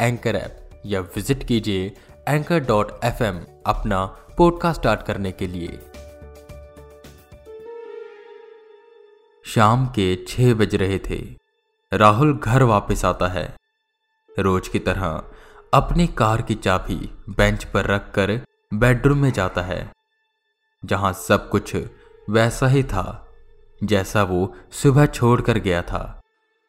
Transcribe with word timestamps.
Anchor 0.00 0.36
app 0.36 0.82
या 0.86 1.00
visit 1.00 1.44
कीजिए 1.44 1.96
anchor 2.28 2.58
dot 2.58 2.92
F 3.04 3.22
अपना 3.66 4.04
पॉडकास्ट 4.38 4.80
स्टार्ट 4.80 5.02
करने 5.02 5.32
के 5.32 5.46
लिए। 5.46 5.78
शाम 9.44 9.86
के 9.86 10.24
छह 10.28 10.54
बज 10.54 10.74
रहे 10.74 10.98
थे। 10.98 11.20
राहुल 11.92 12.38
घर 12.38 12.62
वापस 12.62 13.04
आता 13.04 13.28
है। 13.28 13.56
रोज 14.38 14.68
की 14.68 14.78
तरह 14.78 15.22
अपनी 15.74 16.06
कार 16.06 16.42
की 16.42 16.54
चाबी 16.54 17.10
बेंच 17.28 17.64
पर 17.64 17.86
रखकर 17.86 18.40
बेडरूम 18.74 19.18
में 19.18 19.32
जाता 19.32 19.62
है। 19.62 19.92
जहाँ 20.84 21.12
सब 21.12 21.48
कुछ 21.50 21.76
वैसा 22.30 22.68
ही 22.68 22.82
था, 22.82 23.32
जैसा 23.84 24.22
वो 24.22 24.54
सुबह 24.72 25.06
छोड़कर 25.06 25.58
गया 25.58 25.82
था, 25.82 26.22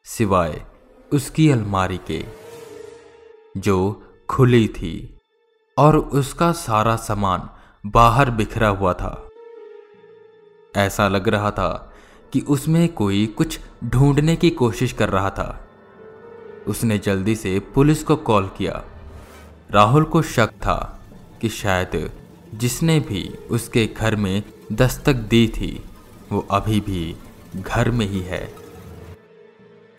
सिवाय 0.06 0.66
उसकी 1.14 1.50
अलमारी 1.52 1.98
के। 1.98 2.45
जो 3.58 4.04
खुली 4.30 4.68
थी, 4.68 5.20
और 5.78 5.98
उसका 5.98 6.52
सारा 6.52 6.96
सामान 6.96 7.50
बाहर 7.86 8.30
बिखरा 8.30 8.68
हुआ 8.68 8.94
था। 8.94 9.30
ऐसा 10.76 11.08
लग 11.08 11.28
रहा 11.28 11.52
था 11.52 11.94
कि 12.34 12.42
उसमें 12.42 12.94
कोई 12.94 13.26
कुछ 13.26 13.60
ढूँढने 13.84 14.36
की 14.36 14.50
कोशिश 14.50 14.92
कर 14.92 15.10
रहा 15.10 15.30
था। 15.30 15.68
उसने 16.68 16.98
जल्दी 16.98 17.36
से 17.36 17.60
पुलिस 17.60 18.04
को 18.04 18.16
कॉल 18.16 18.48
किया। 18.58 18.84
राहुल 19.72 20.04
को 20.04 20.22
शक 20.22 20.48
था 20.48 21.06
कि 21.42 21.50
शायद 21.50 22.12
जिसने 22.56 23.00
भी 23.00 23.36
उसके 23.52 23.86
घर 23.86 24.16
में 24.16 24.44
दस्तक 24.74 25.14
दी 25.14 25.48
थी, 25.48 25.86
वो 26.32 26.48
अभी 26.52 26.80
भी 26.80 27.16
घर 27.56 27.92
में 27.92 28.06
ही 28.06 28.20
है। 28.20 28.56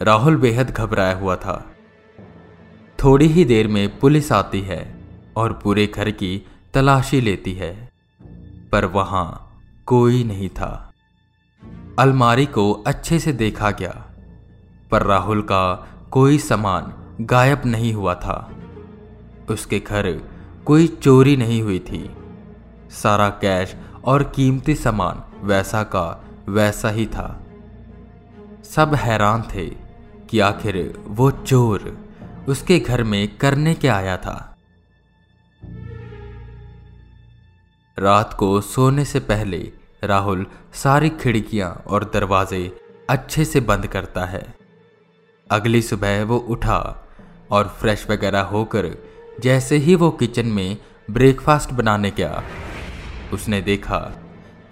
राहुल 0.02 0.36
बेहद 0.36 0.70
घबराया 0.70 1.16
हुआ 1.16 1.36
था। 1.36 1.75
थोड़ी 3.06 3.26
ही 3.26 3.44
देर 3.44 3.68
में 3.68 3.98
पुलिस 3.98 4.32
आती 4.32 4.60
है 4.60 5.04
और 5.36 5.52
पूरे 5.52 5.86
घर 5.86 6.10
की 6.10 6.46
तलाशी 6.74 7.20
लेती 7.20 7.52
है। 7.52 7.92
पर 8.72 8.84
वहाँ 8.84 9.58
कोई 9.86 10.24
नहीं 10.24 10.48
था। 10.48 10.92
अलमारी 11.98 12.46
को 12.46 12.72
अच्छे 12.72 13.18
से 13.18 13.32
देखा 13.32 13.70
गया, 13.70 14.06
पर 14.90 15.02
राहुल 15.02 15.42
का 15.42 15.88
कोई 16.10 16.38
सामान 16.38 16.94
गायब 17.20 17.62
नहीं 17.66 17.92
हुआ 17.92 18.14
था। 18.14 18.52
उसके 19.50 19.80
घर 19.80 20.20
कोई 20.66 20.86
चोरी 20.86 21.36
नहीं 21.36 21.62
हुई 21.62 21.78
थी। 21.78 22.16
सारा 22.90 23.28
कैश 23.28 23.76
और 24.04 24.22
कीमती 24.22 24.74
सामान 24.74 25.46
वैसा 25.46 25.82
का 25.82 26.24
वैसा 26.48 26.90
ही 26.90 27.06
था। 27.06 27.46
सब 28.64 28.94
हैरान 28.94 29.42
थे 29.42 29.66
कि 30.30 30.40
आखिर 30.40 31.04
वो 31.06 31.30
चोर 31.30 32.05
उसके 32.48 32.78
घर 32.78 33.02
में 33.02 33.36
करने 33.36 33.74
के 33.74 33.88
आया 33.88 34.16
था। 34.16 34.56
रात 37.96 38.34
को 38.34 38.60
सोने 38.60 39.04
से 39.04 39.20
पहले 39.20 39.58
राहुल 40.04 40.46
सारी 40.74 41.08
खिड़कियाँ 41.10 41.70
और 41.86 42.10
दरवाजे 42.14 42.80
अच्छे 43.10 43.44
से 43.44 43.60
बंद 43.60 43.86
करता 43.86 44.24
है। 44.24 44.44
अगली 45.50 45.82
सुबह 45.82 46.24
वो 46.24 46.36
उठा 46.38 46.78
और 47.50 47.76
फ्रेश 47.80 48.06
वगैरह 48.10 48.40
होकर 48.40 48.90
जैसे 49.40 49.76
ही 49.76 49.94
वो 49.94 50.10
किचन 50.10 50.46
में 50.46 50.76
ब्रेकफास्ट 51.10 51.70
बनाने 51.70 52.10
गया, 52.10 52.42
उसने 53.32 53.60
देखा 53.60 53.98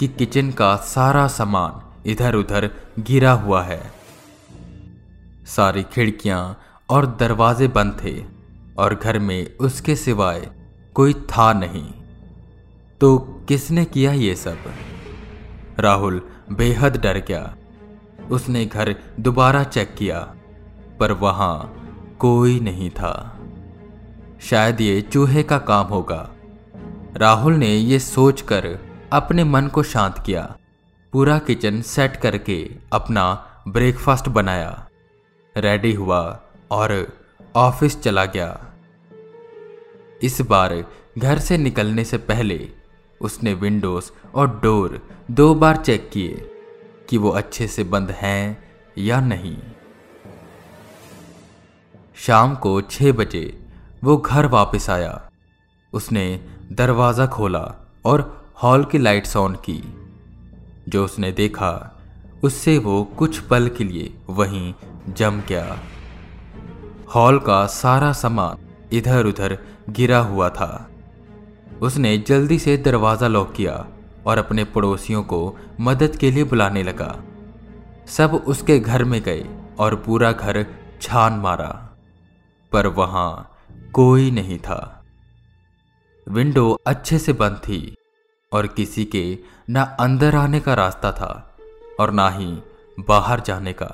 कि 0.00 0.08
किचन 0.08 0.50
का 0.50 0.74
सारा 0.76 1.26
सामान 1.28 2.10
इधर 2.10 2.34
उधर 2.34 2.70
गिरा 2.98 3.32
हुआ 3.32 3.62
है। 3.62 3.82
सारी 5.46 5.82
खिड़कियाँ 5.82 6.60
और 6.90 7.06
दरवाजे 7.06 7.68
बंद 7.68 8.00
थे, 8.04 8.24
और 8.78 8.94
घर 8.94 9.18
में 9.18 9.56
उसके 9.56 9.96
सिवाय 9.96 10.50
कोई 10.94 11.14
था 11.14 11.52
नहीं। 11.52 11.92
तो 13.00 13.18
किसने 13.18 13.84
किया 13.84 14.12
ये 14.12 14.34
सब? 14.34 14.56
राहुल 15.78 16.22
बेहद 16.52 16.96
डर 16.96 17.18
गया। 17.18 17.56
उसने 18.30 18.66
घर 18.66 18.96
दोबारा 19.20 19.64
चेक 19.64 19.94
किया, 19.94 20.34
पर 21.00 21.12
वहाँ 21.12 21.80
कोई 22.18 22.60
नहीं 22.60 22.90
था। 22.90 23.40
शायद 24.40 24.80
ये 24.80 25.00
चूहे 25.00 25.42
का 25.42 25.58
काम 25.58 25.86
होगा। 25.86 26.30
राहुल 27.16 27.54
ने 27.54 27.66
ये 27.66 27.98
सोचकर 27.98 28.78
अपने 29.12 29.44
मन 29.44 29.66
को 29.66 29.82
शांत 29.82 30.22
किया। 30.26 30.56
पूरा 31.12 31.38
किचन 31.38 31.82
सेट 31.82 32.16
करके 32.16 32.70
अपना 32.92 33.46
ब्रेकफास्ट 33.68 34.28
बनाया। 34.28 34.88
रेडी 35.56 35.92
हुआ 35.92 36.40
और 36.70 37.18
ऑफ़िस 37.56 38.00
चला 38.00 38.24
गया। 38.24 38.66
इस 40.22 40.40
बार 40.40 40.84
घर 41.18 41.38
से 41.38 41.58
निकलने 41.58 42.04
से 42.04 42.18
पहले 42.18 42.68
उसने 43.20 43.54
विंडोज़ 43.54 44.10
और 44.34 44.60
डोर 44.60 45.08
दो 45.30 45.54
बार 45.54 45.76
चेक 45.76 46.10
किए 46.12 46.50
कि 47.08 47.18
वो 47.18 47.30
अच्छे 47.30 47.66
से 47.66 47.84
बंद 47.84 48.10
हैं 48.10 48.72
या 48.98 49.20
नहीं। 49.20 49.56
शाम 52.16 52.54
को 52.54 52.80
छह 52.80 53.12
बजे 53.12 53.66
वो 54.04 54.16
घर 54.16 54.46
वापस 54.46 54.90
आया। 54.90 55.30
उसने 55.92 56.40
दरवाज़ा 56.72 57.26
खोला 57.26 57.92
और 58.04 58.46
हॉल 58.62 58.84
की 58.84 58.98
लाइट्स 58.98 59.36
ऑन 59.36 59.54
की। 59.54 59.82
जो 60.88 61.04
उसने 61.04 61.32
देखा, 61.32 62.00
उससे 62.44 62.78
वो 62.78 63.04
कुछ 63.04 63.38
पल 63.38 63.68
के 63.68 63.84
लिए 63.84 64.14
वहीं 64.30 64.74
जम 65.08 65.42
गया। 65.48 65.78
हॉल 67.14 67.38
का 67.38 67.66
सारा 67.66 68.12
सामान 68.12 68.62
इधर 68.92 69.26
उधर 69.26 69.56
गिरा 69.90 70.18
हुआ 70.18 70.48
था। 70.48 70.90
उसने 71.82 72.16
जल्दी 72.18 72.58
से 72.58 72.76
दरवाज़ा 72.76 73.28
लॉक 73.28 73.52
किया 73.52 73.74
और 74.26 74.38
अपने 74.38 74.64
पड़ोसियों 74.64 75.22
को 75.22 75.38
मदद 75.80 76.16
के 76.16 76.30
लिए 76.30 76.44
बुलाने 76.44 76.82
लगा। 76.82 77.14
सब 78.08 78.34
उसके 78.34 78.78
घर 78.78 79.04
में 79.04 79.20
गए 79.22 79.44
और 79.78 79.94
पूरा 79.96 80.32
घर 80.32 80.64
छान 81.02 81.32
मारा, 81.32 81.68
पर 82.72 82.86
वहाँ 82.86 83.58
कोई 83.92 84.30
नहीं 84.30 84.58
था। 84.58 85.04
विंडो 86.26 86.78
अच्छे 86.86 87.18
से 87.18 87.32
बंद 87.32 87.56
थी 87.56 87.96
और 88.52 88.66
किसी 88.66 89.04
के 89.04 89.38
ना 89.70 89.82
अंदर 90.00 90.36
आने 90.36 90.60
का 90.60 90.74
रास्ता 90.74 91.12
था 91.12 91.32
और 92.00 92.10
ना 92.10 92.28
ही 92.30 92.52
बाहर 93.08 93.40
जाने 93.40 93.72
का। 93.72 93.90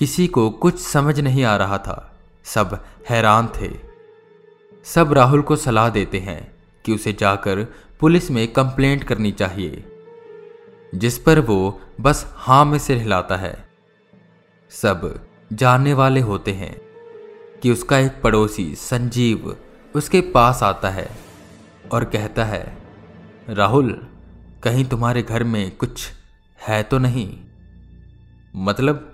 किसी 0.00 0.26
को 0.26 0.50
कुछ 0.50 0.80
समझ 0.80 1.20
नहीं 1.20 1.44
आ 1.44 1.56
रहा 1.56 1.78
था। 1.78 2.20
सब 2.44 2.84
हैरान 3.08 3.48
थे। 3.60 3.70
सब 4.84 5.12
राहुल 5.12 5.42
को 5.42 5.56
सलाह 5.56 5.88
देते 5.88 6.18
हैं 6.18 6.56
कि 6.84 6.94
उसे 6.94 7.12
जाकर 7.12 7.66
पुलिस 8.00 8.30
में 8.30 8.52
कंप्लेंट 8.52 9.04
करनी 9.04 9.32
चाहिए, 9.32 9.84
जिस 10.94 11.18
पर 11.18 11.40
वो 11.40 11.80
बस 12.00 12.32
हाँ 12.36 12.64
में 12.64 12.78
सिर 12.78 12.96
हिलाता 12.96 13.36
है। 13.36 13.68
सब 14.70 15.26
जानने 15.52 15.94
वाले 15.94 16.20
होते 16.20 16.52
हैं 16.52 16.80
कि 17.62 17.70
उसका 17.70 17.98
एक 17.98 18.22
पड़ोसी 18.22 18.74
संजीव 18.74 19.56
उसके 19.94 20.20
पास 20.20 20.62
आता 20.62 20.90
है 20.90 21.10
और 21.92 22.04
कहता 22.04 22.44
है, 22.44 22.76
राहुल, 23.48 23.92
कहीं 24.62 24.84
तुम्हारे 24.84 25.22
घर 25.22 25.44
में 25.44 25.76
कुछ 25.76 26.08
है 26.68 26.82
तो 26.82 26.98
नहीं? 26.98 27.38
मतलब 28.56 29.09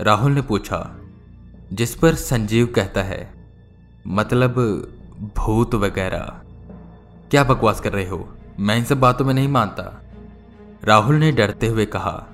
राहुल 0.00 0.32
ने 0.32 0.42
पूछा, 0.42 0.96
जिस 1.72 1.94
पर 1.94 2.14
संजीव 2.14 2.66
कहता 2.66 3.02
है 3.02 3.34
मतलब 4.06 4.54
भूत 5.38 5.74
वगैरह, 5.74 6.40
क्या 7.30 7.44
बकवास 7.44 7.80
कर 7.80 7.92
रहे 7.92 8.06
हो? 8.08 8.36
मैं 8.58 8.76
इन 8.76 8.84
सब 8.84 9.00
बातों 9.00 9.24
में 9.24 9.34
नहीं 9.34 9.48
मानता। 9.48 10.02
राहुल 10.84 11.14
ने 11.14 11.32
डरते 11.32 11.66
हुए 11.66 11.86
कहा, 11.86 12.26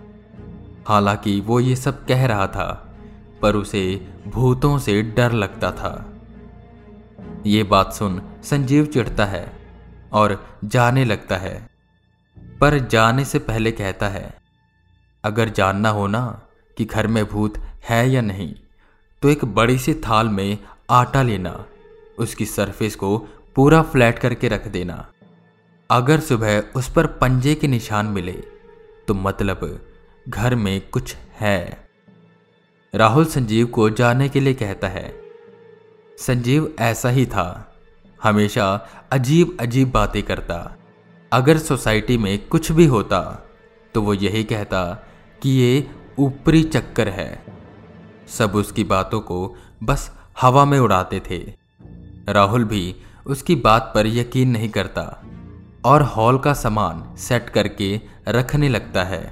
हालाँकि 0.89 1.41
वो 1.41 1.61
ये 1.61 1.77
सब 1.77 2.07
कह 2.07 2.27
रहा 2.27 2.47
था, 2.47 2.97
पर 3.43 3.57
उसे 3.57 4.15
भूतों 4.27 4.79
से 4.79 5.03
डर 5.03 5.33
लगता 5.33 5.73
था। 5.73 6.13
ये 7.47 7.63
बात 7.63 7.93
सुन 7.93 8.23
संजीव 8.43 8.87
चिढ़ता 8.87 9.25
है 9.25 9.53
और 10.13 10.59
जाने 10.65 11.05
लगता 11.05 11.37
है, 11.37 11.71
पर 12.61 12.79
जाने 12.79 13.25
से 13.25 13.39
पहले 13.39 13.73
कहता 13.73 14.09
है, 14.09 14.35
अगर 15.25 15.49
जानना 15.49 15.89
हो 15.89 16.07
ना 16.07 16.41
कि 16.77 16.85
घर 16.85 17.07
में 17.07 17.25
भूत 17.25 17.59
है 17.89 18.09
या 18.11 18.21
नहीं 18.23 18.55
तो 19.23 19.29
एक 19.29 19.45
बड़ी 19.55 19.79
सी 19.79 19.95
थाल 20.01 20.29
में 20.29 20.59
आटा 20.91 21.23
लेना, 21.23 21.65
उसकी 22.19 22.47
सरफेस 22.47 22.97
को 22.97 23.17
पूरा 23.57 23.83
फ्लैट 23.83 24.19
करके 24.19 24.49
रख 24.49 24.67
देना। 24.69 25.07
अगर 25.91 26.21
सुबह 26.21 26.63
उस 26.77 26.91
पर 26.93 27.07
पंजे 27.17 27.55
के 27.55 27.67
निशान 27.69 28.07
मिले 28.09 28.33
तो 29.09 29.15
मतलब 29.15 29.81
घर 30.27 30.55
में 30.55 30.81
कुछ 30.91 31.15
है। 31.41 31.87
राहुल 32.95 33.25
संजीव 33.27 33.67
को 33.67 33.89
जाने 33.91 34.29
के 34.29 34.41
लिए 34.41 34.55
कहता 34.55 34.89
है, 34.89 35.15
संजीव, 36.19 36.75
ऐसा 36.81 37.09
ही 37.09 37.27
था। 37.27 37.71
हमेशा 38.21 38.67
अजीब 39.13 39.57
अजीब 39.61 39.91
बातें 39.91 40.23
करता। 40.23 40.77
अगर 41.33 41.59
सोसाइटी 41.59 42.17
में 42.19 42.47
कुछ 42.47 42.71
भी 42.73 42.87
होता 42.87 43.21
तो 43.95 44.03
वो 44.03 44.15
यही 44.15 44.45
कहता 44.45 44.83
कि 45.43 45.51
ये 45.51 45.91
ऊपरी 46.19 46.63
चक्कर 46.63 47.09
है। 47.09 47.45
सब 48.29 48.55
उसकी 48.55 48.85
बातों 48.85 49.21
को 49.21 49.57
बस 49.83 50.11
हवा 50.41 50.65
में 50.65 50.79
उड़ाते 50.79 51.21
थे। 51.21 51.39
राहुल 52.29 52.65
भी 52.65 52.95
उसकी 53.27 53.55
बात 53.57 53.93
पर 53.95 54.07
यकीन 54.07 54.51
नहीं 54.51 54.69
करता 54.69 55.23
और 55.85 56.03
हॉल 56.03 56.39
का 56.39 56.53
सामान 56.53 57.17
सेट 57.17 57.49
करके 57.49 58.01
रखने 58.29 58.69
लगता 58.69 59.05
है। 59.05 59.23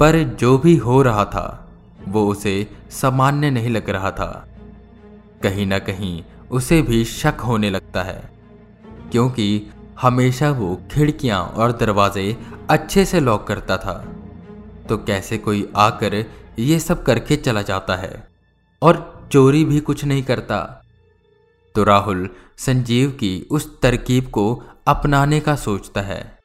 पर 0.00 0.22
जो 0.22 0.58
भी 0.58 0.76
हो 0.76 1.02
रहा 1.02 1.24
था, 1.24 1.72
वो 2.08 2.26
उसे 2.28 2.76
सामान्य 2.90 3.50
नहीं 3.50 3.70
लग 3.70 3.90
रहा 3.90 4.10
था। 4.10 4.48
कहीं 5.42 5.66
ना 5.66 5.78
कहीं 5.78 6.22
उसे 6.50 6.82
भी 6.82 7.04
शक 7.04 7.40
होने 7.40 7.70
लगता 7.70 8.02
है, 8.02 8.30
क्योंकि 9.12 9.70
हमेशा 10.00 10.50
वो 10.50 10.80
खिड़कियाँ 10.90 11.42
और 11.42 11.72
दरवाजे 11.72 12.36
अच्छे 12.70 13.04
से 13.04 13.20
लॉक 13.20 13.46
करता 13.46 13.76
था। 13.76 14.15
तो 14.88 14.98
कैसे 14.98 15.38
कोई 15.38 15.72
आकर 15.76 16.24
ये 16.58 16.78
सब 16.78 17.02
करके 17.02 17.36
चला 17.36 17.62
जाता 17.62 17.96
है? 17.96 18.28
और 18.82 19.28
चोरी 19.32 19.64
भी 19.64 19.80
कुछ 19.80 20.04
नहीं 20.04 20.22
करता। 20.22 20.82
तो 21.74 21.84
राहुल 21.84 22.30
संजीव 22.56 23.10
की 23.10 23.46
उस 23.50 23.80
तरकीब 23.80 24.30
को 24.30 24.62
अपनाने 24.86 25.40
का 25.40 25.56
सोचता 25.56 26.00
है। 26.00 26.38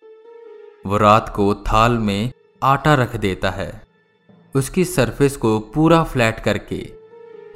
वो 0.85 0.97
रात 0.97 1.33
को 1.35 1.55
थाल 1.55 1.91
में 1.91 2.31
आटा 2.63 2.93
रख 2.93 3.15
देता 3.15 3.49
है। 3.49 3.83
उसकी 4.55 4.85
सरफेस 4.85 5.37
को 5.37 5.59
पूरा 5.59 6.03
फ्लैट 6.03 6.39
करके 6.39 6.93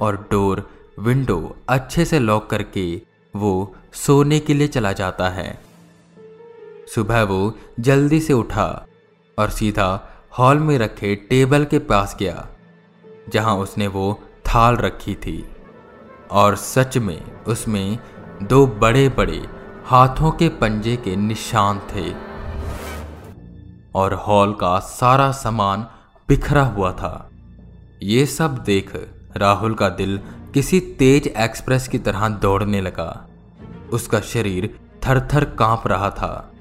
और 0.00 0.28
डोर, 0.30 0.70
विंडो 1.00 1.56
अच्छे 1.68 2.04
से 2.04 2.18
लॉक 2.18 2.50
करके 2.50 3.02
वो 3.36 3.76
सोने 3.92 4.40
के 4.40 4.54
लिए 4.54 4.68
चला 4.68 4.92
जाता 4.92 5.28
है। 5.28 5.60
सुबह 6.94 7.22
वो 7.22 7.58
जल्दी 7.80 8.20
से 8.20 8.32
उठा 8.32 8.86
और 9.38 9.50
सीधा 9.50 10.12
हॉल 10.38 10.58
में 10.58 10.78
रखे 10.78 11.14
टेबल 11.14 11.64
के 11.64 11.78
पास 11.78 12.16
गया, 12.20 12.48
जहाँ 13.28 13.56
उसने 13.56 13.86
वो 13.86 14.20
थाल 14.46 14.76
रखी 14.76 15.14
थी। 15.14 15.48
और 16.30 16.56
सच 16.56 16.98
में 16.98 17.44
उसमें 17.44 17.98
दो 18.42 18.66
बड़े 18.66 19.08
बड़े 19.08 19.48
हाथों 19.84 20.30
के 20.30 20.48
पंजे 20.48 20.96
के 20.96 21.16
निशान 21.16 21.78
थे। 21.78 22.14
और 23.94 24.14
हॉल 24.14 24.52
का 24.52 24.78
सारा 24.78 25.32
सामान 25.32 25.86
बिखरा 26.28 26.64
हुआ 26.64 26.92
था। 26.92 27.30
ये 28.02 28.26
सब 28.26 28.58
देख 28.58 28.92
राहुल 29.36 29.74
का 29.74 29.88
दिल 29.88 30.20
किसी 30.54 30.80
तेज 30.80 31.26
एक्सप्रेस 31.26 31.88
की 31.88 31.98
तरह 31.98 32.28
दौड़ने 32.28 32.80
लगा। 32.80 33.28
उसका 33.92 34.20
शरीर 34.20 34.80
थर 35.06 35.28
थर 35.34 35.44
काँप 35.44 35.82
रहा 35.86 36.10
था। 36.10 36.52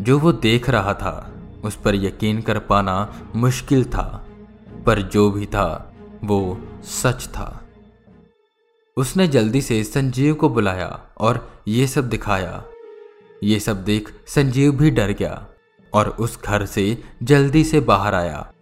जो 0.00 0.18
वो 0.18 0.32
देख 0.32 0.70
रहा 0.70 0.94
था 0.94 1.32
उस 1.66 1.76
पर 1.76 1.94
यकीन 1.94 2.40
कर 2.42 2.58
पाना 2.58 3.22
मुश्किल 3.36 3.84
था, 3.84 4.26
पर 4.86 5.02
जो 5.02 5.30
भी 5.30 5.46
था, 5.46 5.92
वो 6.24 6.60
सच 6.84 7.26
था। 7.26 7.62
उसने 8.96 9.28
जल्दी 9.28 9.60
से 9.60 9.84
संजीव 9.84 10.34
को 10.34 10.48
बुलाया 10.48 11.00
और 11.18 11.62
ये 11.68 11.86
सब 11.86 12.08
दिखाया। 12.08 12.64
ये 13.42 13.60
सब 13.60 13.84
देख 13.84 14.10
संजीव 14.26 14.72
भी 14.72 14.90
डर 14.90 15.10
गया 15.10 15.46
और 15.92 16.08
उस 16.08 16.42
घर 16.42 16.66
से 16.66 17.02
जल्दी 17.22 17.64
से 17.64 17.80
बाहर 17.80 18.14
आया। 18.14 18.52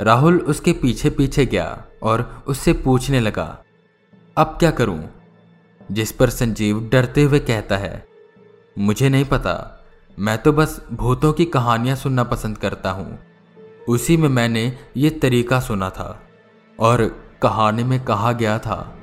राहुल 0.00 0.38
उसके 0.38 0.72
पीछे 0.72 1.10
पीछे 1.10 1.46
गया 1.46 1.84
और 2.02 2.44
उससे 2.46 2.72
पूछने 2.72 3.20
लगा, 3.20 3.64
अब 4.36 4.46
क्या 4.46 4.70
करूँ? 4.70 5.04
जिस 5.92 6.12
पर 6.12 6.30
संजीव 6.30 6.88
डरते 6.92 7.22
हुए 7.22 7.38
कहता 7.38 7.76
है, 7.76 8.06
मुझे 8.78 9.08
नहीं 9.08 9.24
पता। 9.24 9.75
मैं 10.18 10.36
तो 10.38 10.52
बस 10.52 10.80
भूतों 10.92 11.32
की 11.32 11.44
कहानियाँ 11.44 11.96
सुनना 11.96 12.24
पसंद 12.24 12.58
करता 12.58 12.90
हूँ। 12.90 13.18
उसी 13.88 14.16
में 14.16 14.28
मैंने 14.28 14.78
ये 14.96 15.10
तरीका 15.10 15.60
सुना 15.60 15.90
था। 15.90 16.22
और 16.78 17.02
कहानी 17.42 17.84
में 17.84 18.04
कहा 18.04 18.32
गया 18.32 18.58
था 18.58 18.96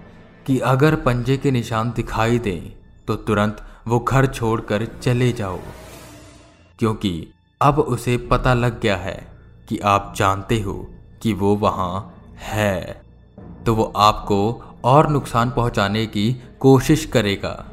कि 0.48 0.60
अगर 0.60 0.96
पंजे 0.96 1.38
के 1.38 1.52
निशान 1.52 1.92
दिखाई 1.92 2.40
दें 2.40 2.74
तो 3.08 3.16
तुरंत 3.16 3.58
वो 3.88 4.00
घर 4.00 4.26
छोड़कर 4.26 4.86
चले 4.86 5.32
जाओ। 5.32 5.60
क्योंकि 6.80 7.28
अब 7.62 7.80
उसे 7.80 8.18
पता 8.18 8.54
लग 8.54 8.80
गया 8.82 8.98
है 8.98 9.18
कि 9.70 9.78
आप 9.78 10.14
जानते 10.18 10.60
हो 10.62 10.74
कि 11.22 11.34
वो 11.34 11.56
वहाँ 11.56 12.24
है। 12.40 13.02
तो 13.66 13.76
वो 13.76 13.94
आपको 13.98 14.40
और 14.84 15.10
नुकसान 15.10 15.52
पहुँचाने 15.52 16.06
की 16.06 16.32
कोशिश 16.60 17.06
करेगा। 17.06 17.66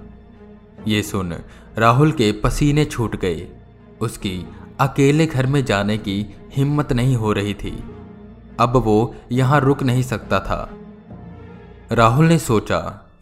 ये 0.88 1.02
सुन 1.02 1.32
राहुल 1.78 2.12
के 2.12 2.32
पसीने 2.32 2.84
छूट 2.84 3.16
गए। 3.16 3.48
उसकी 4.00 4.46
अकेले 4.80 5.26
घर 5.26 5.46
में 5.46 5.64
जाने 5.64 5.98
की 5.98 6.26
हिम्मत 6.52 6.92
नहीं 6.92 7.16
हो 7.16 7.32
रही 7.32 7.54
थी। 7.54 7.84
अब 8.60 8.76
वो 8.76 9.14
यहाँ 9.32 9.60
रुक 9.60 9.82
नहीं 9.82 10.02
सकता 10.02 10.40
था। 10.40 10.78
राहुल 11.92 12.26
ने 12.26 12.38
सोचा 12.38 12.78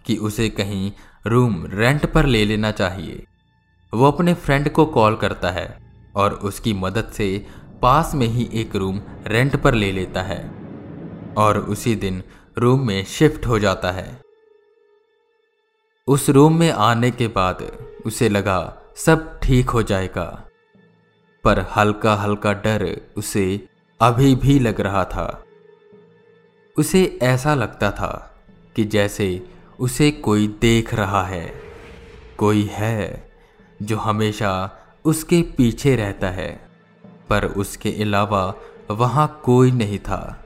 कि 0.06 0.16
उसे 0.16 0.48
कहीं 0.48 0.92
रूम 1.26 1.66
रेंट 1.66 2.12
पर 2.12 2.26
ले 2.26 2.44
लेना 2.44 2.70
चाहिए। 2.70 3.26
वो 3.94 4.06
अपने 4.06 4.34
फ्रेंड 4.34 4.68
को 4.68 4.86
कॉल 4.86 5.16
करता 5.16 5.50
है 5.50 5.78
और 6.16 6.32
उसकी 6.32 6.72
मदद 6.72 7.04
से 7.04 7.46
पास 7.82 8.14
में 8.14 8.26
ही 8.26 8.48
एक 8.54 8.76
रूम 8.76 9.00
रेंट 9.26 9.56
पर 9.56 9.74
ले 9.74 9.92
लेता 9.92 10.22
है 10.22 10.50
और 11.38 11.58
उसी 11.58 11.94
दिन 11.94 12.22
रूम 12.58 12.86
में 12.86 13.04
शिफ्ट 13.04 13.46
हो 13.46 13.58
जाता 13.58 13.90
है। 13.90 14.20
उस 16.08 16.30
रूम 16.30 16.58
में 16.58 16.70
आने 16.70 17.10
के 17.10 17.28
बाद 17.28 17.72
उसे 18.06 18.28
लगा, 18.28 18.82
सब 18.96 19.40
ठीक 19.40 19.70
हो 19.70 19.82
जाएगा। 19.82 20.44
पर 21.44 21.60
हल्का 21.60 22.14
हल्का 22.14 22.52
डर 22.52 23.00
उसे 23.16 23.68
अभी 24.00 24.34
भी 24.34 24.58
लग 24.58 24.80
रहा 24.80 25.04
था। 25.04 25.44
उसे 26.78 27.18
ऐसा 27.22 27.54
लगता 27.54 27.90
था 27.90 28.40
कि 28.76 28.84
जैसे 28.84 29.50
उसे 29.80 30.10
कोई 30.10 30.48
देख 30.48 30.94
रहा 30.94 31.24
है, 31.24 31.54
कोई 32.38 32.68
है 32.72 33.30
जो 33.82 33.96
हमेशा 33.96 34.78
उसके 35.04 35.42
पीछे 35.42 35.96
रहता 35.96 36.30
है। 36.30 36.68
पर 37.28 37.44
उसके 37.46 38.02
अलावा 38.02 38.54
वहाँ 38.90 39.40
कोई 39.44 39.70
नहीं 39.70 39.98
था। 39.98 40.44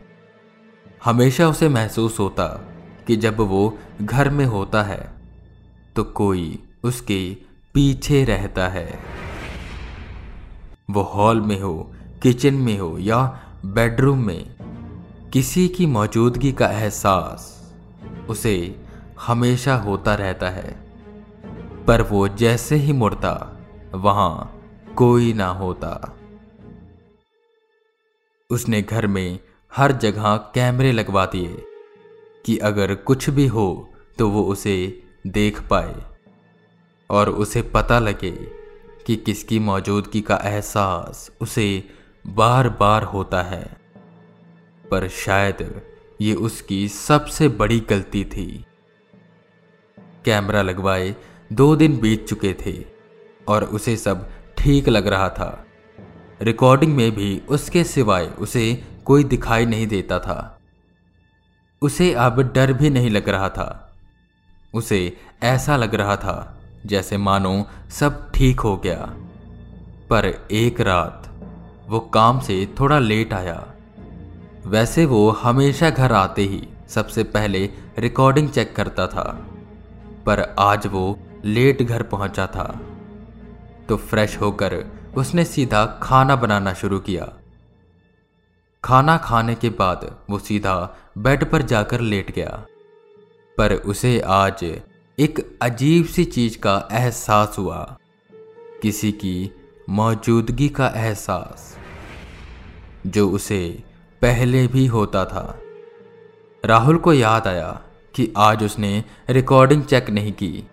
हमेशा 1.04 1.48
उसे 1.48 1.68
महसूस 1.68 2.18
होता 2.18 2.46
कि 3.06 3.16
जब 3.16 3.36
वो 3.36 3.78
घर 4.02 4.30
में 4.30 4.44
होता 4.44 4.82
है 4.82 5.21
तो 5.96 6.04
कोई 6.04 6.62
उसके 6.84 7.36
पीछे 7.74 8.24
रहता 8.24 8.68
है। 8.68 8.98
वो 10.90 11.02
हॉल 11.02 11.40
में 11.40 11.60
हो, 11.60 11.94
किचन 12.22 12.54
में 12.54 12.78
हो 12.78 12.98
या 12.98 13.40
बेडरूम 13.64 14.26
में, 14.26 14.54
किसी 15.32 15.68
की 15.68 15.86
मौजूदगी 15.86 16.52
का 16.52 16.66
एहसास 16.66 17.72
उसे 18.28 18.84
हमेशा 19.20 19.76
होता 19.76 20.14
रहता 20.14 20.50
है। 20.50 20.94
पर 21.86 22.02
वो 22.02 22.28
जैसे 22.28 22.76
ही 22.76 22.92
मुड़ता, 22.92 23.60
वहाँ 23.94 24.60
कोई 24.96 25.32
ना 25.32 25.46
होता। 25.46 26.18
उसने 28.50 28.82
घर 28.82 29.06
में 29.06 29.38
हर 29.76 29.92
जगह 29.92 30.36
कैमरे 30.36 30.92
लगवा 30.92 31.26
दिए 31.26 31.64
कि 32.46 32.58
अगर 32.58 32.94
कुछ 32.94 33.30
भी 33.30 33.46
हो 33.46 33.88
तो 34.18 34.30
वो 34.30 34.42
उसे 34.42 35.01
देख 35.26 35.68
पाए 35.68 36.04
और 37.10 37.28
उसे 37.28 37.62
पता 37.62 37.98
लगे 37.98 38.30
कि 39.06 39.16
किसकी 39.16 39.58
मौजूदगी 39.58 40.20
का 40.20 40.36
एहसास 40.36 41.32
उसे 41.40 41.84
बार 42.26 42.68
बार 42.68 43.02
होता 43.02 43.42
है। 43.42 43.80
पर 44.90 45.08
शायद 45.08 45.82
ये 46.20 46.34
उसकी 46.34 46.88
सबसे 46.88 47.48
बड़ी 47.48 47.80
गलती 47.80 48.24
थी। 48.24 48.66
कैमरा 50.24 50.62
लगवाए 50.62 51.16
दो 51.52 51.76
दिन 51.76 52.00
बीत 52.00 52.26
चुके 52.28 52.56
थे 52.66 52.84
और 53.48 53.64
उसे 53.64 53.96
सब 53.96 54.30
ठीक 54.58 54.88
लग 54.88 55.06
रहा 55.06 55.28
था। 55.28 55.66
रिकॉर्डिंग 56.42 56.96
में 56.96 57.12
भी 57.12 57.42
उसके 57.48 57.84
सिवाय 57.84 58.26
उसे 58.26 58.84
कोई 59.04 59.24
दिखाई 59.24 59.66
नहीं 59.66 59.86
देता 59.86 60.18
था। 60.18 60.60
उसे 61.82 62.14
अब 62.14 62.52
डर 62.52 62.72
भी 62.72 62.90
नहीं 62.90 63.10
लग 63.10 63.28
रहा 63.28 63.48
था। 63.48 63.81
उसे 64.74 65.16
ऐसा 65.42 65.76
लग 65.76 65.94
रहा 65.94 66.16
था 66.16 66.58
जैसे 66.86 67.16
मानो 67.16 67.64
सब 67.90 68.30
ठीक 68.32 68.60
हो 68.60 68.76
गया। 68.76 69.14
पर 70.10 70.26
एक 70.50 70.80
रात 70.80 71.28
वो 71.88 72.00
काम 72.00 72.40
से 72.40 72.74
थोड़ा 72.80 72.98
लेट 72.98 73.32
आया। 73.32 73.66
वैसे 74.66 75.04
वो 75.04 75.30
हमेशा 75.30 75.90
घर 75.90 76.12
आते 76.12 76.42
ही 76.42 76.68
सबसे 76.88 77.24
पहले 77.24 77.70
रिकॉर्डिंग 77.98 78.48
चेक 78.50 78.74
करता 78.76 79.06
था, 79.06 79.24
पर 80.26 80.54
आज 80.58 80.86
वो 80.86 81.18
लेट 81.44 81.82
घर 81.82 82.02
पहुँचा 82.02 82.46
था। 82.46 82.80
तो 83.88 83.96
फ्रेश 83.96 84.40
होकर 84.40 84.84
उसने 85.16 85.44
सीधा 85.44 85.84
खाना 86.02 86.36
बनाना 86.36 86.74
शुरू 86.74 86.98
किया। 86.98 87.32
खाना 88.84 89.16
खाने 89.16 89.54
के 89.54 89.68
बाद 89.70 90.16
वो 90.30 90.38
सीधा 90.38 90.74
बेड 91.18 91.50
पर 91.50 91.62
जाकर 91.62 92.00
लेट 92.00 92.34
गया। 92.34 92.64
पर 93.58 93.72
उसे 93.72 94.20
आज 94.20 94.80
एक 95.18 95.58
अजीब 95.62 96.06
सी 96.06 96.24
चीज़ 96.24 96.58
का 96.58 96.88
एहसास 96.92 97.56
हुआ। 97.58 97.96
किसी 98.82 99.12
की 99.12 99.50
मौजूदगी 99.90 100.68
का 100.68 100.88
एहसास, 100.88 101.76
जो 103.06 103.30
उसे 103.30 103.84
पहले 104.22 104.66
भी 104.66 104.86
होता 104.86 105.24
था। 105.24 105.58
राहुल 106.64 106.96
को 106.96 107.12
याद 107.12 107.46
आया 107.46 107.80
कि 108.14 108.32
आज 108.36 108.64
उसने 108.64 109.04
रिकॉर्डिंग 109.30 109.84
चेक 109.84 110.10
नहीं 110.10 110.32
की। 110.32 110.68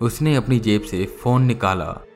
उसने 0.00 0.36
अपनी 0.36 0.58
जेब 0.58 0.82
से 0.82 1.04
फ़ोन 1.04 1.42
निकाला 1.42 2.06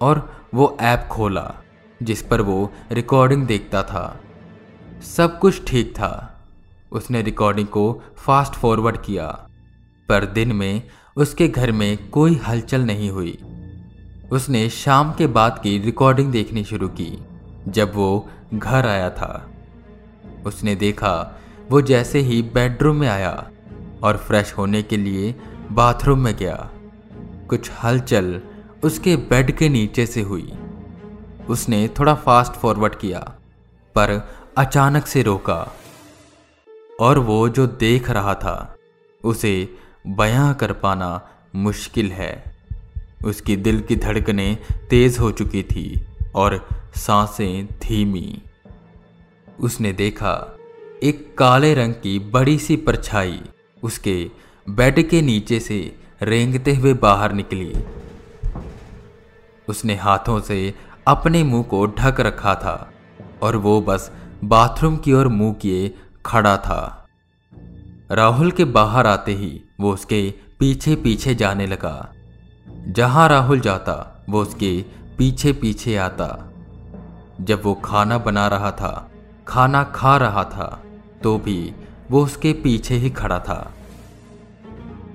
और 0.00 0.40
वो 0.54 0.76
ऐप 0.80 1.08
खोला, 1.12 1.54
जिस 2.02 2.22
पर 2.22 2.40
वो 2.40 2.72
रिकॉर्डिंग 2.92 3.46
देखता 3.46 3.82
था। 3.82 4.20
सब 5.16 5.38
कुछ 5.38 5.66
ठीक 5.66 5.92
था। 5.92 6.35
उसने 6.92 7.22
रिकॉर्डिंग 7.22 7.66
को 7.66 8.02
फास्ट 8.16 8.54
फॉरवर्ड 8.54 8.96
किया, 8.96 9.26
पर 10.08 10.24
दिन 10.24 10.52
में 10.52 10.82
उसके 11.16 11.48
घर 11.48 11.72
में 11.72 12.08
कोई 12.10 12.34
हलचल 12.36 12.80
नहीं 12.80 13.10
हुई। 13.10 13.38
उसने 14.32 14.68
शाम 14.68 15.12
के 15.12 15.26
बाद 15.26 15.60
की 15.62 15.78
रिकॉर्डिंग 15.78 16.30
देखनी 16.32 16.64
शुरू 16.64 16.88
की, 16.88 17.18
जब 17.68 17.94
वो 17.94 18.28
घर 18.54 18.86
आया 18.86 19.10
था। 19.10 19.50
उसने 20.46 20.74
देखा, 20.74 21.40
वो 21.70 21.80
जैसे 21.80 22.18
ही 22.18 22.42
बेडरूम 22.54 22.96
में 22.96 23.08
आया 23.08 23.50
और 24.02 24.16
फ्रेश 24.16 24.52
होने 24.52 24.82
के 24.82 24.96
लिए 24.96 25.34
बाथरूम 25.72 26.18
में 26.18 26.34
गया। 26.36 26.70
कुछ 27.48 27.70
हलचल 27.84 28.40
उसके 28.84 29.16
बेड 29.16 29.50
के 29.50 29.68
नीचे 29.68 30.06
से 30.06 30.22
हुई। 30.22 30.52
उसने 31.48 31.88
थोड़ा 31.88 32.14
फास्ट 32.14 32.52
फॉरवर्ड 32.52 32.94
किया, 32.94 33.18
पर 33.94 34.20
अचानक 34.58 35.06
से 35.06 35.22
रोका। 35.22 35.72
और 37.00 37.18
वो 37.18 37.48
जो 37.48 37.66
देख 37.66 38.10
रहा 38.10 38.34
था, 38.34 38.76
उसे 39.24 39.74
बयां 40.06 40.54
कर 40.54 40.72
पाना 40.72 41.28
मुश्किल 41.56 42.12
है। 42.12 42.56
उसकी 43.24 43.56
दिल 43.56 43.80
की 43.80 43.96
धड़कनें 43.96 44.56
तेज 44.90 45.18
हो 45.18 45.30
चुकी 45.30 45.62
थी 45.62 46.06
और 46.34 46.68
साँसें 46.96 47.66
धीमी। 47.66 48.42
उसने 49.60 49.92
देखा, 49.92 50.58
एक 51.02 51.38
काले 51.38 51.74
रंग 51.74 51.94
की 51.94 52.18
बड़ी 52.18 52.58
सी 52.58 52.76
परछाई 52.76 53.40
उसके 53.82 54.30
बेड 54.70 55.08
के 55.08 55.22
नीचे 55.22 55.60
से 55.60 55.98
रेंगते 56.22 56.74
हुए 56.74 56.94
बाहर 56.94 57.32
निकली। 57.32 57.72
उसने 59.68 59.94
हाथों 59.94 60.40
से 60.40 60.74
अपने 61.06 61.42
मुँह 61.42 61.62
को 61.62 61.86
ढक 61.86 62.20
रखा 62.20 62.54
था 62.54 62.92
और 63.42 63.56
वो 63.56 63.80
बस 63.80 64.10
बाथरूम 64.44 64.96
की 64.96 65.12
ओर 65.12 65.28
मुँह 65.28 65.54
किए 65.54 65.94
खड़ा 66.26 66.56
था। 66.56 67.06
राहुल 68.10 68.50
के 68.50 68.64
बाहर 68.64 69.06
आते 69.06 69.34
ही 69.34 69.60
वो 69.80 69.92
उसके 69.92 70.34
पीछे 70.60 70.94
पीछे 70.96 71.34
जाने 71.34 71.66
लगा। 71.66 72.12
जहाँ 72.88 73.28
राहुल 73.28 73.60
जाता, 73.60 74.24
वो 74.28 74.42
उसके 74.42 74.84
पीछे 75.18 75.52
पीछे 75.52 75.96
आता। 75.96 76.28
जब 77.40 77.62
वो 77.64 77.74
खाना 77.74 78.18
बना 78.18 78.46
रहा 78.48 78.70
था, 78.70 79.10
खाना 79.48 79.82
खा 79.84 80.16
रहा 80.16 80.44
था 80.44 80.82
तो 81.22 81.38
भी 81.38 81.72
वो 82.10 82.24
उसके 82.24 82.52
पीछे 82.52 82.94
ही 82.94 83.10
खड़ा 83.10 83.38
था। 83.38 83.72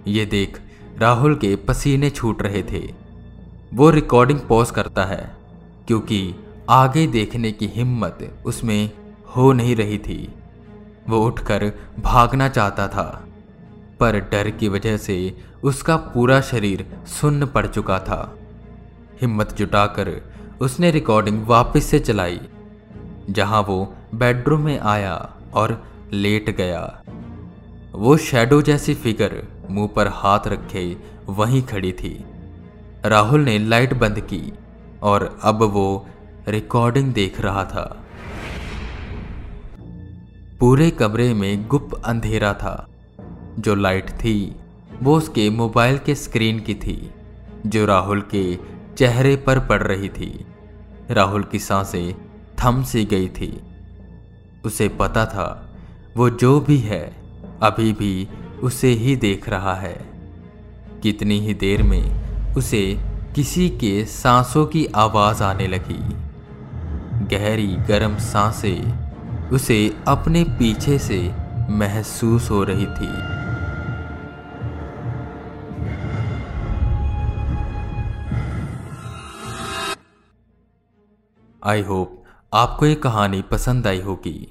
ये 0.08 0.26
देख 0.26 0.60
राहुल 0.98 1.36
के 1.36 1.56
पसीने 1.56 2.10
छूट 2.10 2.42
रहे 2.42 2.64
थे। 2.64 2.82
वो 3.74 3.90
रिकॉर्डिंग 3.90 4.40
पॉज 4.40 4.72
करता 4.72 5.06
है, 5.06 5.36
क्योंकि 5.88 6.36
आगे 6.70 7.06
देखने 7.08 7.52
की 7.52 7.68
हिम्मत 7.68 8.44
उसमें 8.46 8.92
हो 9.36 9.52
नहीं 9.54 9.76
रही 9.76 9.98
थी। 9.98 10.34
वो 11.10 11.26
उठकर 11.26 11.72
भागना 12.00 12.48
चाहता 12.50 12.88
था, 12.88 13.06
पर 14.00 14.20
डर 14.32 14.50
की 14.50 14.68
वजह 14.68 14.98
से 14.98 15.16
उसका 15.64 15.96
पूरा 15.96 16.40
शरीर 16.42 16.86
सुन्न 17.10 17.46
पड़ 17.46 17.66
चुका 17.68 18.00
था। 18.00 18.38
हिम्मत 19.22 19.54
जुटाकर 19.54 20.10
उसने 20.62 20.92
रिकॉर्डिंग 20.92 21.46
वापस 21.48 21.86
से 21.86 22.00
चलाई, 22.00 22.40
जहाँ 23.30 23.62
वो 23.62 23.94
बेडरूम 24.16 24.62
में 24.62 24.80
आया 24.80 25.16
और 25.54 25.82
लेट 26.14 26.50
गया। 26.50 26.82
वो 27.96 28.18
शैडो 28.18 28.62
जैसी 28.62 28.94
फिगर 28.94 29.42
मुँह 29.70 29.88
पर 29.88 30.08
हाथ 30.08 30.48
रखे 30.48 30.84
वहीं 31.30 31.62
खड़ी 31.64 31.92
थी। 31.92 32.14
राहुल 33.06 33.42
ने 33.42 33.58
लाइट 33.60 33.94
बंद 33.94 34.20
की 34.20 34.42
और 35.04 35.40
अब 35.44 35.64
वो 35.64 36.08
रिकॉर्डिंग 36.48 37.14
देख 37.14 37.40
रहा 37.42 37.64
था। 37.66 37.86
पूरे 40.62 40.92
कमरे 40.92 41.34
में 41.34 41.68
गुप 41.68 42.02
अंधेरा 42.06 42.54
था। 42.54 42.90
जो 43.60 43.76
लाइट 43.76 44.10
थी, 44.10 44.56
वो 45.04 45.18
उसके 45.18 45.50
मोबाइल 45.50 45.98
के 45.98 46.16
स्क्रीन 46.16 46.60
की 46.60 46.74
थी, 46.74 47.12
जो 47.66 47.86
राहुल 47.86 48.22
के 48.22 48.58
चेहरे 48.98 49.36
पर 49.36 49.60
पड़ 49.60 49.84
रही 49.84 50.10
थी। 50.10 50.46
राहुल 51.12 51.44
की 51.44 51.60
साँसें 51.60 52.14
थम 52.64 52.84
सी 52.84 53.06
गई 53.06 53.28
थी। 53.28 53.62
उसे 54.66 54.90
पता 54.90 55.26
था, 55.26 55.70
वो 56.18 56.30
जो 56.30 56.60
भी 56.60 56.78
है, 56.78 57.16
अभी 57.62 57.94
भी 57.94 58.28
उसे 58.64 58.88
ही 58.88 59.16
देख 59.16 59.50
रहा 59.50 59.76
है। 59.76 60.10
कितनी 61.04 61.40
ही 61.40 61.54
देर 61.54 61.84
में 61.84 62.16
उसे 62.56 63.00
किसी 63.36 63.70
के 63.70 64.06
सांसों 64.06 64.66
की 64.66 64.86
आवाज़ 64.86 65.44
आने 65.44 65.68
लगी। 65.68 66.16
गहरी 67.36 67.68
गर्म 67.68 68.18
साँसें 68.18 69.11
उसे 69.54 69.98
अपने 70.08 70.44
पीछे 70.44 70.98
से 71.00 71.20
महसूस 71.70 72.50
हो 72.50 72.64
रही 72.64 72.86
थी। 72.86 73.08
आई 81.64 81.82
होप 81.82 82.24
आपको 82.54 82.86
ये 82.86 82.96
कहानी 82.96 83.42
पसंद 83.42 83.88
आई 83.88 84.02
होगी। 84.02 84.48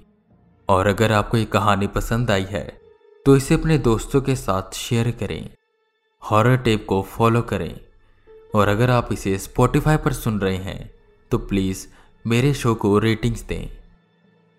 और 0.69 0.87
अगर 0.87 1.12
आपको 1.12 1.37
ये 1.37 1.45
कहानी 1.45 1.87
पसंद 1.87 2.30
आई 2.30 2.47
है 2.50 2.80
तो 3.26 3.37
इसे 3.37 3.54
अपने 3.54 3.78
दोस्तों 3.78 4.21
के 4.21 4.37
साथ 4.37 4.75
शेयर 4.75 5.11
करें। 5.11 5.50
हॉरर 6.23 6.57
टेप 6.57 6.87
को 6.88 7.02
फॉलो 7.02 7.42
करें। 7.42 7.80
और 8.54 8.69
अगर 8.69 8.90
आप 8.90 9.12
इसे 9.12 9.38
स्पॉटिफाई 9.38 9.97
पर 9.97 10.12
सुन 10.12 10.40
रहे 10.40 10.57
हैं 10.57 10.90
तो 11.30 11.38
प्लीज़ 11.38 11.87
मेरे 12.26 12.54
शो 12.54 12.75
को 12.75 12.99
रेटिंग्स 12.99 13.42
दें। 13.42 13.79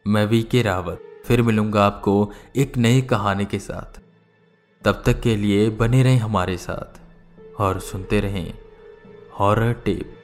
मैं 0.05 0.25
वी 0.25 0.43
के 0.43 0.61
रावत, 0.61 1.01
फिर 1.25 1.41
मिलूँगा 1.41 1.85
आपको 1.85 2.31
एक 2.55 2.77
नई 2.77 3.01
कहानी 3.01 3.45
के 3.45 3.59
साथ। 3.59 3.99
तब 4.83 5.03
तक 5.05 5.19
के 5.21 5.35
लिए 5.35 5.69
बने 5.69 6.03
रहें 6.03 6.17
हमारे 6.17 6.57
साथ 6.57 6.99
और 7.61 7.79
सुनते 7.79 8.19
रहें 8.19 8.53
हॉरर 9.39 9.73
टेप 9.73 10.20